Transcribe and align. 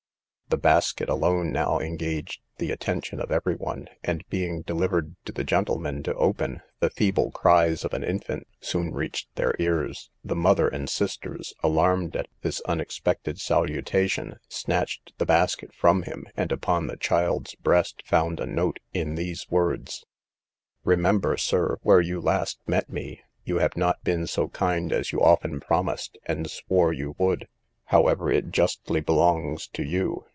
The 0.49 0.57
basket 0.57 1.07
alone 1.07 1.53
now 1.53 1.79
engaged 1.79 2.41
the 2.57 2.71
attention 2.71 3.21
of 3.21 3.31
every 3.31 3.55
one, 3.55 3.87
and 4.03 4.27
being 4.27 4.63
delivered 4.63 5.15
to 5.23 5.31
the 5.31 5.45
gentleman 5.45 6.03
to 6.03 6.13
open, 6.15 6.61
the 6.81 6.89
feeble 6.89 7.31
cries 7.31 7.85
of 7.85 7.93
an 7.93 8.03
infant 8.03 8.45
soon 8.59 8.91
reached 8.91 9.33
their 9.35 9.55
ears. 9.59 10.09
The 10.25 10.35
mother 10.35 10.67
and 10.67 10.89
sisters, 10.89 11.53
alarmed 11.63 12.17
at 12.17 12.27
this 12.41 12.59
unexpected 12.67 13.39
salutation, 13.39 14.39
snatched 14.49 15.17
the 15.17 15.25
basket 15.25 15.73
from 15.73 16.03
him, 16.03 16.25
and 16.35 16.51
upon 16.51 16.87
the 16.87 16.97
child's 16.97 17.55
breast 17.55 18.03
found 18.05 18.41
a 18.41 18.45
note 18.45 18.79
in 18.93 19.15
these 19.15 19.49
words: 19.49 20.03
"Remember, 20.83 21.37
sir, 21.37 21.77
where 21.81 22.01
you 22.01 22.19
last 22.19 22.59
met 22.67 22.89
me, 22.89 23.21
you 23.45 23.59
have 23.59 23.77
not 23.77 24.03
been 24.03 24.27
so 24.27 24.49
kind 24.49 24.91
as 24.91 25.13
you 25.13 25.21
often 25.21 25.61
promised 25.61 26.17
and 26.25 26.49
swore 26.51 26.91
you 26.91 27.15
would: 27.17 27.47
however, 27.85 28.29
it 28.29 28.51
justly 28.51 28.99
belongs 28.99 29.65
to 29.69 29.83
you. 29.83 30.25